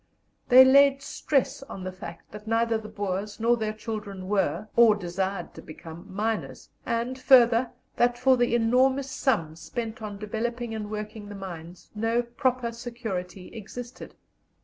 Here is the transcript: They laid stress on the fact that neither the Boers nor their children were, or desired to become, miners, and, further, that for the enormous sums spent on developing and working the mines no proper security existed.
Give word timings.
They 0.49 0.65
laid 0.65 1.03
stress 1.03 1.61
on 1.61 1.83
the 1.83 1.91
fact 1.91 2.31
that 2.31 2.47
neither 2.47 2.75
the 2.75 2.89
Boers 2.89 3.39
nor 3.39 3.55
their 3.55 3.71
children 3.71 4.27
were, 4.27 4.67
or 4.75 4.95
desired 4.95 5.53
to 5.53 5.61
become, 5.61 6.07
miners, 6.11 6.71
and, 6.87 7.19
further, 7.19 7.69
that 7.97 8.17
for 8.17 8.35
the 8.35 8.55
enormous 8.55 9.11
sums 9.11 9.59
spent 9.61 10.01
on 10.01 10.17
developing 10.17 10.73
and 10.73 10.89
working 10.89 11.29
the 11.29 11.35
mines 11.35 11.91
no 11.93 12.23
proper 12.23 12.71
security 12.71 13.49
existed. 13.53 14.15